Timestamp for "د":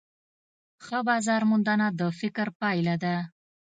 1.99-2.01